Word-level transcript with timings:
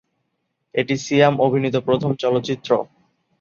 এটি 0.75 0.95
সিয়াম 0.97 1.35
অভিনীত 1.41 1.75
প্রথম 1.87 2.11
চলচ্চিত্র। 2.15 2.71